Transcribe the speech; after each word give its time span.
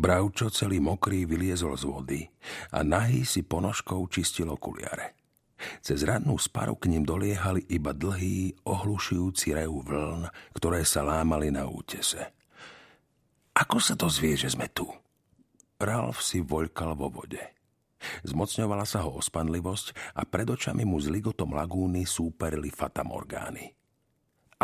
Bravčo 0.00 0.48
celý 0.48 0.80
mokrý 0.80 1.28
vyliezol 1.28 1.76
z 1.76 1.84
vody 1.84 2.20
a 2.72 2.80
nahý 2.80 3.28
si 3.28 3.44
ponožkou 3.44 4.00
čistil 4.08 4.48
okuliare. 4.48 5.12
Cez 5.84 6.00
radnú 6.08 6.40
sparu 6.40 6.72
k 6.80 6.88
ním 6.88 7.04
doliehali 7.04 7.68
iba 7.68 7.92
dlhý, 7.92 8.64
ohlušujúci 8.64 9.52
rev 9.52 9.68
vln, 9.68 10.24
ktoré 10.56 10.88
sa 10.88 11.04
lámali 11.04 11.52
na 11.52 11.68
útese. 11.68 12.32
Ako 13.52 13.76
sa 13.76 13.92
to 13.92 14.08
zvie, 14.08 14.40
že 14.40 14.48
sme 14.48 14.72
tu? 14.72 14.88
Ralf 15.76 16.24
si 16.24 16.40
voľkal 16.40 16.96
vo 16.96 17.12
vode. 17.12 17.44
Zmocňovala 18.24 18.88
sa 18.88 19.04
ho 19.04 19.20
ospanlivosť 19.20 20.16
a 20.16 20.24
pred 20.24 20.48
očami 20.48 20.88
mu 20.88 20.96
s 20.96 21.12
ligotom 21.12 21.52
lagúny 21.52 22.08
súperili 22.08 22.72
fatamorgány. 22.72 23.68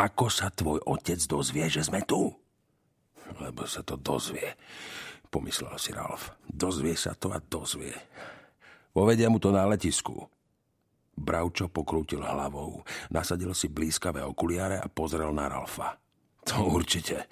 Ako 0.01 0.33
sa 0.33 0.49
tvoj 0.49 0.81
otec 0.81 1.21
dozvie, 1.29 1.69
že 1.69 1.85
sme 1.85 2.01
tu? 2.09 2.33
Lebo 3.37 3.69
sa 3.69 3.85
to 3.85 4.01
dozvie, 4.01 4.57
pomyslel 5.29 5.75
si 5.77 5.91
Ralf. 5.93 6.33
Dozvie 6.43 6.97
sa 6.97 7.13
to 7.13 7.31
a 7.31 7.39
dozvie. 7.39 7.93
Povedia 8.91 9.29
mu 9.29 9.37
to 9.37 9.53
na 9.53 9.67
letisku. 9.69 10.25
Bravčo 11.17 11.69
pokrútil 11.69 12.21
hlavou, 12.21 12.85
nasadil 13.09 13.53
si 13.57 13.73
blízkavé 13.73 14.21
okuliare 14.21 14.77
a 14.77 14.85
pozrel 14.85 15.33
na 15.33 15.49
Ralfa. 15.49 15.97
To 16.47 16.77
určite. 16.77 17.25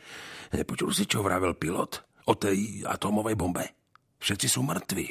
Nepočul 0.54 0.90
si, 0.90 1.06
čo 1.06 1.22
vravel 1.22 1.54
pilot 1.54 2.26
o 2.26 2.34
tej 2.34 2.82
atómovej 2.82 3.38
bombe? 3.38 3.66
Všetci 4.18 4.48
sú 4.50 4.66
mŕtvi. 4.66 5.08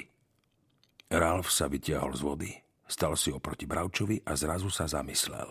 Ralf 1.15 1.55
sa 1.55 1.71
vytiahol 1.71 2.19
z 2.19 2.23
vody, 2.27 2.51
stal 2.91 3.15
si 3.15 3.31
oproti 3.31 3.65
Bravčovi 3.71 4.27
a 4.27 4.35
zrazu 4.35 4.67
sa 4.69 4.91
zamyslel. 4.91 5.47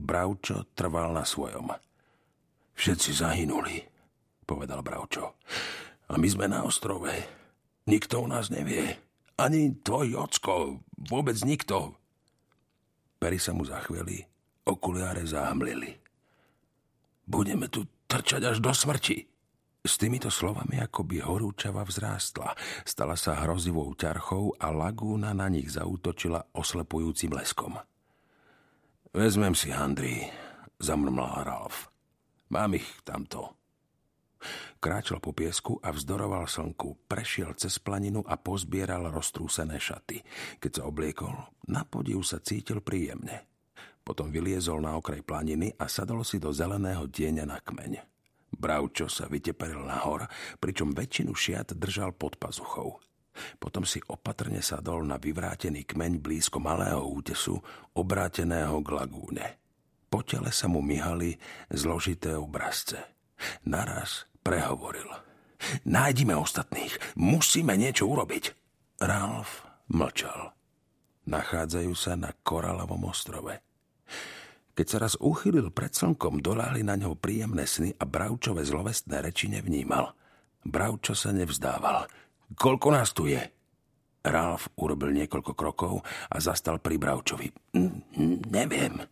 Bravčo 0.00 0.72
trval 0.72 1.12
na 1.12 1.28
svojom. 1.28 1.68
Všetci 2.72 3.10
zahynuli, 3.20 3.84
povedal 4.48 4.80
Bravčo. 4.80 5.36
A 6.10 6.18
my 6.18 6.26
sme 6.26 6.50
na 6.50 6.66
ostrove. 6.66 7.14
Nikto 7.86 8.18
u 8.18 8.26
nás 8.26 8.50
nevie. 8.50 8.98
Ani 9.38 9.78
tvoj 9.78 10.18
ocko. 10.26 10.82
Vôbec 10.98 11.38
nikto. 11.46 11.94
Pery 13.22 13.38
sa 13.38 13.54
mu 13.54 13.62
zachveli, 13.62 14.26
okuliare 14.66 15.22
zámlili. 15.22 15.94
Budeme 17.30 17.70
tu 17.70 17.86
trčať 18.10 18.42
až 18.42 18.58
do 18.58 18.74
smrti. 18.74 19.30
S 19.80 19.96
týmito 19.96 20.28
slovami 20.28 20.76
akoby 20.82 21.24
horúčava 21.24 21.86
vzrástla, 21.86 22.52
stala 22.84 23.16
sa 23.16 23.38
hrozivou 23.44 23.88
ťarchou 23.96 24.58
a 24.60 24.68
lagúna 24.68 25.32
na 25.32 25.48
nich 25.48 25.72
zautočila 25.72 26.52
oslepujúcim 26.52 27.32
leskom. 27.32 27.80
Vezmem 29.16 29.56
si 29.56 29.72
handry, 29.72 30.28
zamrmlal 30.82 31.48
Ralf. 31.48 31.88
Mám 32.52 32.76
ich 32.76 32.88
tamto. 33.06 33.59
Kráčal 34.80 35.20
po 35.20 35.36
piesku 35.36 35.76
a 35.84 35.92
vzdoroval 35.92 36.48
slnku, 36.48 37.04
prešiel 37.04 37.52
cez 37.60 37.76
planinu 37.76 38.24
a 38.24 38.40
pozbieral 38.40 39.12
roztrúsené 39.12 39.76
šaty. 39.76 40.24
Keď 40.56 40.70
sa 40.80 40.82
obliekol, 40.88 41.36
na 41.68 41.84
podiv 41.84 42.24
sa 42.24 42.40
cítil 42.40 42.80
príjemne. 42.80 43.44
Potom 44.00 44.32
vyliezol 44.32 44.80
na 44.80 44.96
okraj 44.96 45.20
planiny 45.20 45.76
a 45.76 45.84
sadol 45.86 46.24
si 46.24 46.40
do 46.40 46.48
zeleného 46.50 47.04
tieňa 47.06 47.44
na 47.44 47.60
kmeň. 47.60 48.00
Bravčo 48.50 49.06
sa 49.06 49.30
vyteperil 49.30 49.86
nahor, 49.86 50.26
pričom 50.58 50.90
väčšinu 50.90 51.36
šiat 51.36 51.76
držal 51.78 52.16
pod 52.16 52.40
pazuchou. 52.40 52.98
Potom 53.60 53.86
si 53.86 54.02
opatrne 54.10 54.58
sadol 54.60 55.06
na 55.06 55.16
vyvrátený 55.20 55.86
kmeň 55.86 56.18
blízko 56.18 56.58
malého 56.58 57.04
útesu, 57.04 57.60
obráteného 57.94 58.82
k 58.82 58.88
lagúne. 58.90 59.46
Po 60.10 60.26
tele 60.26 60.50
sa 60.50 60.66
mu 60.66 60.82
myhali 60.82 61.38
zložité 61.70 62.34
obrazce. 62.34 62.98
Naraz 63.64 64.29
Prehovoril. 64.40 65.08
Nájdime 65.84 66.32
ostatných. 66.36 66.96
Musíme 67.20 67.76
niečo 67.76 68.08
urobiť. 68.08 68.56
Ralf 69.04 69.64
mlčal. 69.92 70.56
Nachádzajú 71.28 71.92
sa 71.92 72.16
na 72.16 72.32
Koralovom 72.32 73.06
ostrove. 73.06 73.60
Keď 74.72 74.86
sa 74.88 74.98
raz 75.04 75.14
uchylil 75.20 75.68
pred 75.68 75.92
slnkom, 75.92 76.40
doláhli 76.40 76.80
na 76.80 76.96
ňo 76.96 77.12
príjemné 77.12 77.68
sny 77.68 77.92
a 78.00 78.08
Bravčové 78.08 78.64
zlovestné 78.64 79.20
reči 79.20 79.52
nevnímal. 79.52 80.16
Bravčo 80.64 81.12
sa 81.12 81.36
nevzdával. 81.36 82.08
Koľko 82.56 82.88
nás 82.88 83.12
tu 83.12 83.28
je? 83.28 83.40
Ralf 84.20 84.72
urobil 84.80 85.12
niekoľko 85.16 85.52
krokov 85.56 86.04
a 86.28 86.36
zastal 86.40 86.80
pri 86.80 86.96
Bravčovi. 86.96 87.48
Neviem, 88.48 89.04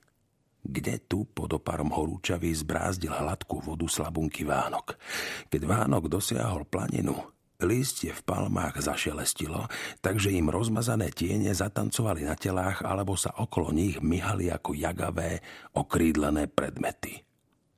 kde 0.69 1.01
tu 1.09 1.25
pod 1.25 1.57
oparom 1.57 1.89
horúčavy 1.89 2.53
zbrázdil 2.53 3.17
hladkú 3.17 3.65
vodu 3.65 3.89
slabunky 3.89 4.45
Vánok. 4.45 5.01
Keď 5.49 5.63
Vánok 5.65 6.13
dosiahol 6.13 6.69
planinu, 6.69 7.17
Lístie 7.59 8.15
v 8.15 8.23
palmách 8.23 8.79
zašelestilo, 8.79 9.67
takže 9.99 10.31
im 10.31 10.47
rozmazané 10.47 11.11
tiene 11.11 11.51
zatancovali 11.51 12.23
na 12.23 12.39
telách 12.39 12.87
alebo 12.87 13.19
sa 13.19 13.35
okolo 13.35 13.75
nich 13.75 13.99
myhali 13.99 14.47
ako 14.47 14.79
jagavé, 14.79 15.43
okrídlené 15.75 16.47
predmety. 16.47 17.19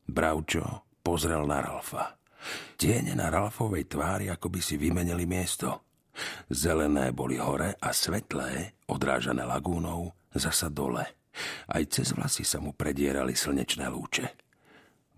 Bravčo 0.05 0.85
pozrel 1.01 1.49
na 1.49 1.65
Ralfa. 1.65 2.13
Tiene 2.77 3.17
na 3.17 3.33
Ralfovej 3.33 3.89
tvári 3.89 4.29
ako 4.29 4.53
by 4.53 4.61
si 4.61 4.77
vymenili 4.77 5.25
miesto. 5.25 5.89
Zelené 6.53 7.17
boli 7.17 7.41
hore 7.41 7.73
a 7.81 7.89
svetlé, 7.97 8.77
odrážané 8.85 9.49
lagúnou, 9.49 10.13
zasa 10.37 10.69
dole. 10.69 11.20
Aj 11.71 11.83
cez 11.87 12.13
vlasy 12.13 12.43
sa 12.43 12.59
mu 12.59 12.75
predierali 12.75 13.37
slnečné 13.37 13.87
lúče. 13.89 14.27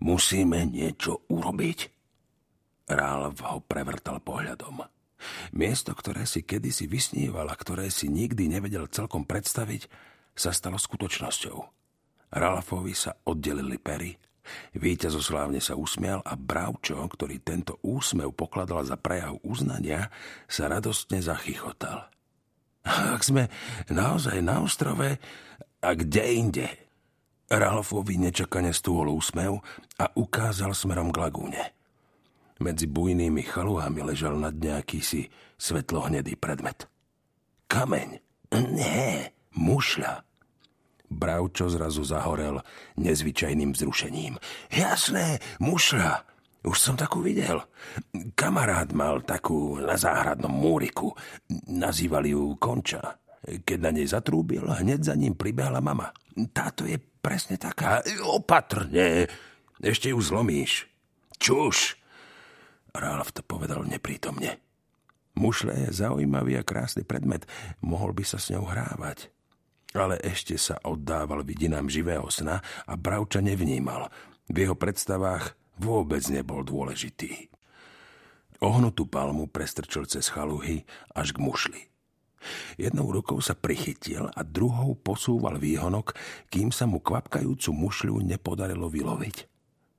Musíme 0.03 0.67
niečo 0.67 1.25
urobiť? 1.31 1.79
Rálv 2.91 3.39
ho 3.47 3.59
prevrtal 3.63 4.19
pohľadom. 4.19 4.83
Miesto, 5.55 5.95
ktoré 5.95 6.27
si 6.27 6.43
kedysi 6.43 6.85
vysníval 6.85 7.47
a 7.47 7.55
ktoré 7.55 7.87
si 7.87 8.11
nikdy 8.11 8.51
nevedel 8.51 8.91
celkom 8.91 9.23
predstaviť, 9.23 9.87
sa 10.35 10.51
stalo 10.51 10.75
skutočnosťou. 10.75 11.57
Ralfovi 12.33 12.91
sa 12.91 13.15
oddelili 13.23 13.79
pery, 13.79 14.19
Víťazoslávne 14.75 15.63
sa 15.63 15.79
usmial 15.79 16.19
a 16.27 16.35
Bravčo, 16.35 16.99
ktorý 16.99 17.39
tento 17.39 17.79
úsmev 17.79 18.35
pokladal 18.35 18.83
za 18.83 18.99
prejav 18.99 19.39
uznania, 19.39 20.11
sa 20.51 20.67
radostne 20.67 21.23
zachychotal. 21.23 22.11
Ak 22.83 23.23
sme 23.23 23.47
naozaj 23.87 24.43
na 24.43 24.59
ostrove, 24.59 25.15
a 25.83 25.91
kde 25.93 26.23
inde? 26.23 26.67
Ralfovi 27.51 28.17
nečakane 28.17 28.71
stúhol 28.71 29.13
úsmev 29.13 29.61
a 29.99 30.09
ukázal 30.15 30.71
smerom 30.73 31.11
k 31.11 31.21
lagúne. 31.21 31.63
Medzi 32.63 32.87
bujnými 32.87 33.43
chaluhami 33.43 34.01
ležal 34.01 34.39
nad 34.39 34.55
nejaký 34.55 35.03
si 35.03 35.27
svetlohnedý 35.59 36.39
predmet. 36.39 36.87
Kameň. 37.67 38.23
Nie, 38.53 39.33
mušľa. 39.53 40.23
Bravčo 41.13 41.69
zrazu 41.69 42.01
zahorel 42.01 42.61
nezvyčajným 42.97 43.73
vzrušením. 43.77 44.39
Jasné, 44.73 45.37
mušľa. 45.61 46.25
Už 46.63 46.77
som 46.79 46.95
takú 46.95 47.19
videl. 47.19 47.59
Kamarát 48.39 48.87
mal 48.95 49.19
takú 49.21 49.83
na 49.83 49.99
záhradnom 49.99 50.53
múriku. 50.53 51.11
Nazývali 51.67 52.31
ju 52.31 52.55
Konča. 52.55 53.19
Keď 53.43 53.79
na 53.79 53.91
nej 53.91 54.07
zatrúbil, 54.07 54.63
hneď 54.63 55.11
za 55.11 55.15
ním 55.19 55.35
pribehla 55.35 55.83
mama. 55.83 56.15
Táto 56.55 56.87
je 56.87 56.95
presne 56.97 57.59
taká. 57.59 57.99
Opatrne, 58.23 59.27
ešte 59.83 60.15
ju 60.15 60.19
zlomíš. 60.23 60.87
Čuš! 61.35 61.99
Ralf 62.95 63.35
to 63.35 63.43
povedal 63.43 63.83
neprítomne. 63.83 64.63
Mušle 65.33 65.89
je 65.89 65.97
zaujímavý 65.97 66.61
a 66.61 66.63
krásny 66.63 67.01
predmet. 67.01 67.49
Mohol 67.81 68.21
by 68.21 68.23
sa 68.23 68.37
s 68.37 68.53
ňou 68.53 68.69
hrávať. 68.69 69.33
Ale 69.93 70.21
ešte 70.21 70.57
sa 70.57 70.77
oddával 70.85 71.41
vidinám 71.41 71.89
živého 71.89 72.25
sna 72.29 72.61
a 72.85 72.93
Bravča 72.93 73.41
nevnímal. 73.41 74.13
V 74.49 74.55
jeho 74.55 74.77
predstavách 74.77 75.57
vôbec 75.81 76.21
nebol 76.29 76.61
dôležitý. 76.61 77.49
Ohnutú 78.63 79.09
palmu 79.09 79.49
prestrčil 79.49 80.07
cez 80.07 80.29
chaluhy 80.29 80.85
až 81.11 81.35
k 81.35 81.41
mušli. 81.41 81.81
Jednou 82.75 83.09
rukou 83.09 83.39
sa 83.39 83.57
prichytil 83.57 84.27
a 84.29 84.41
druhou 84.41 84.95
posúval 84.97 85.59
výhonok, 85.59 86.13
kým 86.49 86.69
sa 86.69 86.89
mu 86.89 86.99
kvapkajúcu 86.99 87.69
mušľu 87.71 88.23
nepodarilo 88.23 88.87
vyloviť. 88.87 89.35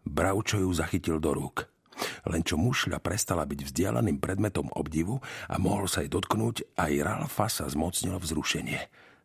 Bravčo 0.04 0.60
ju 0.60 0.70
zachytil 0.72 1.16
do 1.18 1.32
rúk. 1.32 1.68
Len 2.26 2.42
čo 2.42 2.58
mušľa 2.58 2.98
prestala 2.98 3.46
byť 3.46 3.70
vzdialeným 3.70 4.18
predmetom 4.18 4.66
obdivu 4.74 5.22
a 5.46 5.56
mohol 5.62 5.86
sa 5.86 6.02
jej 6.02 6.10
dotknúť, 6.10 6.76
aj 6.76 6.92
Ralfa 7.00 7.46
sa 7.46 7.64
zmocnilo 7.70 8.18
vzrušenie. 8.18 8.80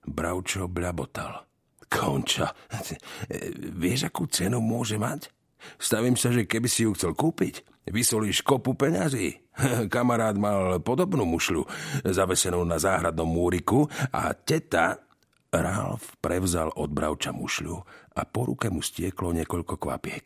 Bravčo 0.06 0.70
bľabotal. 0.70 1.50
Konča, 1.90 2.54
vieš, 3.82 4.06
akú 4.08 4.30
cenu 4.30 4.62
môže 4.62 5.02
mať? 5.02 5.34
Stavím 5.82 6.16
sa, 6.16 6.30
že 6.32 6.48
keby 6.48 6.70
si 6.70 6.86
ju 6.86 6.94
chcel 6.94 7.18
kúpiť, 7.18 7.66
vysolíš 7.90 8.46
kopu 8.46 8.78
peňazí. 8.78 9.42
Kamarát 9.94 10.36
mal 10.40 10.80
podobnú 10.80 11.28
mušľu, 11.28 11.62
zavesenú 12.08 12.64
na 12.64 12.80
záhradnom 12.80 13.28
múriku 13.28 13.88
a 14.12 14.32
teta 14.34 15.04
Ralf 15.50 16.14
prevzal 16.22 16.70
od 16.78 16.94
bravča 16.94 17.34
mušľu 17.34 17.76
a 18.14 18.22
po 18.30 18.46
ruke 18.46 18.70
mu 18.70 18.86
stieklo 18.86 19.34
niekoľko 19.34 19.82
kvapiek. 19.82 20.26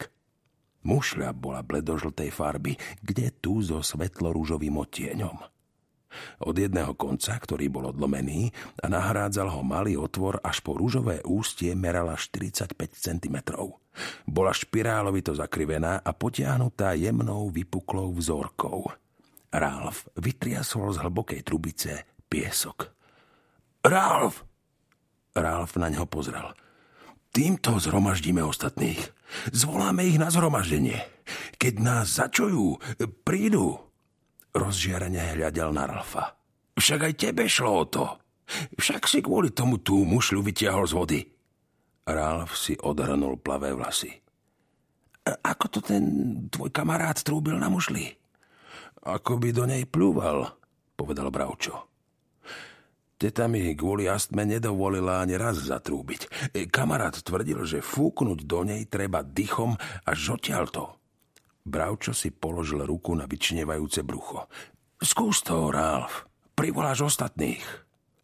Mušľa 0.84 1.32
bola 1.32 1.64
bledožltej 1.64 2.28
farby, 2.28 2.76
kde 3.00 3.32
tu 3.40 3.64
so 3.64 3.80
svetlorúžovým 3.80 4.76
odtieňom. 4.84 5.38
Od 6.44 6.54
jedného 6.54 6.94
konca, 6.94 7.40
ktorý 7.40 7.72
bol 7.72 7.90
odlomený 7.90 8.52
a 8.84 8.92
nahrádzal 8.92 9.50
ho 9.50 9.64
malý 9.66 9.96
otvor 9.96 10.44
až 10.44 10.62
po 10.62 10.78
rúžové 10.78 11.24
ústie 11.26 11.74
merala 11.74 12.20
45 12.20 12.76
cm. 12.94 13.38
Bola 14.28 14.52
špirálovito 14.54 15.34
zakrivená 15.34 16.04
a 16.04 16.12
potiahnutá 16.12 16.94
jemnou 17.00 17.50
vypuklou 17.50 18.14
vzorkou. 18.14 18.92
Ralf 19.54 20.10
vytriasol 20.18 20.98
z 20.98 21.02
hlbokej 21.06 21.46
trubice 21.46 22.10
piesok. 22.26 22.90
Ralf! 23.86 24.42
Ralf 25.38 25.78
na 25.78 25.94
neho 25.94 26.10
pozrel. 26.10 26.58
Týmto 27.34 27.78
zhromaždíme 27.78 28.42
ostatných. 28.42 29.02
Zvoláme 29.50 30.06
ich 30.06 30.22
na 30.22 30.30
zhromaždenie. 30.30 31.02
Keď 31.58 31.74
nás 31.82 32.18
začujú, 32.18 32.78
prídu. 33.26 33.78
Rozžiarene 34.54 35.34
hľadel 35.34 35.74
na 35.74 35.90
Ralfa. 35.90 36.38
Však 36.78 37.10
aj 37.10 37.14
tebe 37.18 37.50
šlo 37.50 37.72
o 37.74 37.86
to. 37.90 38.06
Však 38.78 39.10
si 39.10 39.26
kvôli 39.26 39.50
tomu 39.50 39.82
tú 39.82 40.06
mušľu 40.06 40.46
vytiahol 40.46 40.86
z 40.86 40.94
vody. 40.94 41.22
Ralf 42.06 42.54
si 42.54 42.78
odhrnul 42.78 43.42
plavé 43.42 43.74
vlasy. 43.74 44.14
Ako 45.26 45.66
to 45.74 45.80
ten 45.82 46.04
tvoj 46.54 46.70
kamarát 46.70 47.18
trúbil 47.18 47.58
na 47.58 47.72
mušli? 47.72 48.23
Ako 49.04 49.36
by 49.36 49.52
do 49.52 49.68
nej 49.68 49.84
plúval, 49.84 50.48
povedal 50.96 51.28
Bravčo. 51.28 51.92
Teta 53.20 53.48
mi 53.48 53.72
kvôli 53.76 54.08
astme 54.08 54.44
nedovolila 54.48 55.24
ani 55.24 55.40
raz 55.40 55.60
zatrúbiť. 55.64 56.52
E, 56.52 56.68
kamarát 56.68 57.16
tvrdil, 57.16 57.64
že 57.64 57.80
fúknuť 57.80 58.44
do 58.44 58.68
nej 58.68 58.84
treba 58.88 59.24
dychom 59.24 59.80
až 60.04 60.36
to. 60.72 61.00
Bravčo 61.64 62.12
si 62.12 62.32
položil 62.32 62.84
ruku 62.84 63.16
na 63.16 63.24
vyčnevajúce 63.24 64.04
brucho. 64.04 64.48
Skús 65.00 65.40
to, 65.44 65.72
Ralf. 65.72 66.28
Privoláš 66.56 67.08
ostatných. 67.08 67.64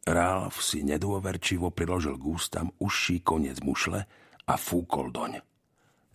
Ralf 0.04 0.60
si 0.64 0.84
nedôverčivo 0.84 1.72
priložil 1.72 2.20
k 2.20 2.24
ústam 2.24 2.68
užší 2.80 3.24
koniec 3.24 3.60
mušle 3.64 4.04
a 4.48 4.54
fúkol 4.56 5.12
doň. 5.12 5.44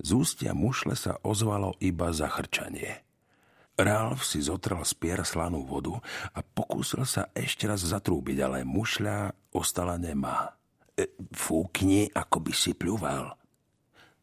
Z 0.00 0.08
ústia 0.12 0.52
mušle 0.52 0.96
sa 0.96 1.20
ozvalo 1.25 1.76
iba 1.81 2.12
zachrčanie. 2.12 3.05
Ralf 3.75 4.23
si 4.23 4.38
zotrel 4.38 4.87
z 4.87 4.94
pier 4.94 5.26
slanú 5.26 5.67
vodu 5.67 5.99
a 6.31 6.47
pokúsil 6.47 7.03
sa 7.03 7.35
ešte 7.35 7.67
raz 7.67 7.82
zatrúbiť, 7.82 8.38
ale 8.47 8.62
mušľa 8.62 9.35
ostala 9.50 9.99
nemá. 9.99 10.55
E, 10.94 11.11
fúkni, 11.35 12.06
ako 12.15 12.38
by 12.38 12.53
si 12.55 12.71
pľúval. 12.71 13.35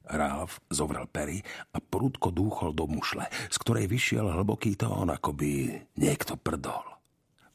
Ralf 0.07 0.63
zovrel 0.71 1.03
pery 1.12 1.44
a 1.75 1.83
prúdko 1.83 2.31
dúchol 2.31 2.71
do 2.71 2.88
mušle, 2.88 3.27
z 3.51 3.56
ktorej 3.59 3.92
vyšiel 3.92 4.31
hlboký 4.31 4.80
tón, 4.80 5.12
ako 5.12 5.36
by 5.36 5.83
niekto 6.00 6.39
prdol. 6.39 6.88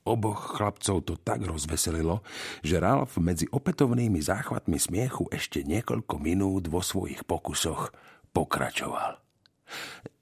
Oboch 0.06 0.54
chlapcov 0.54 1.02
to 1.02 1.16
tak 1.18 1.42
rozveselilo, 1.42 2.22
že 2.62 2.78
Ralf 2.78 3.16
medzi 3.18 3.48
opätovnými 3.48 4.20
záchvatmi 4.20 4.76
smiechu 4.78 5.32
ešte 5.32 5.64
niekoľko 5.64 6.14
minút 6.20 6.68
vo 6.68 6.84
svojich 6.84 7.24
pokusoch 7.24 7.90
pokračoval. 8.30 9.18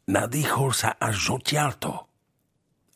Nadýchol 0.04 0.76
sa 0.76 1.00
až 1.00 1.40
odtiaľto. 1.40 2.04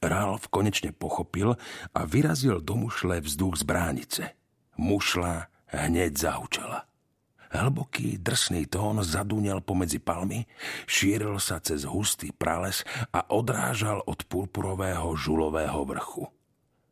Ralf 0.05 0.53
konečne 0.53 0.93
pochopil 0.93 1.57
a 1.97 2.01
vyrazil 2.05 2.61
do 2.61 2.77
mušle 2.77 3.25
vzduch 3.25 3.57
z 3.57 3.65
bránice. 3.65 4.23
Mušla 4.77 5.49
hneď 5.73 6.13
zahučala. 6.21 6.85
Hlboký, 7.49 8.21
drsný 8.21 8.69
tón 8.69 9.01
zadúňal 9.01 9.65
pomedzi 9.65 10.05
palmy, 10.05 10.45
šíril 10.85 11.41
sa 11.41 11.65
cez 11.65 11.89
hustý 11.89 12.29
prales 12.29 12.85
a 13.09 13.25
odrážal 13.33 14.05
od 14.05 14.29
purpurového 14.29 15.09
žulového 15.17 15.81
vrchu. 15.89 16.29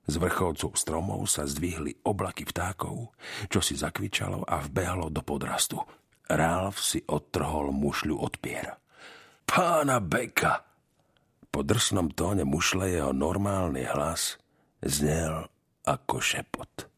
Z 0.09 0.17
vrchovcov 0.17 0.81
stromov 0.81 1.29
sa 1.29 1.45
zdvihli 1.45 2.01
oblaky 2.09 2.49
vtákov, 2.49 3.13
čo 3.53 3.61
si 3.61 3.77
zakvičalo 3.77 4.49
a 4.49 4.65
vbehlo 4.65 5.13
do 5.13 5.21
podrastu. 5.21 5.77
Ralf 6.25 6.81
si 6.81 7.05
odtrhol 7.05 7.69
mušľu 7.77 8.17
od 8.17 8.35
piera 8.41 8.81
pána 9.47 10.03
Beka. 10.03 10.67
Po 11.49 11.65
drsnom 11.65 12.13
tóne 12.13 12.45
mušle 12.45 12.93
jeho 12.93 13.15
normálny 13.17 13.87
hlas 13.89 14.37
znel 14.85 15.49
ako 15.87 16.21
šepot. 16.21 16.91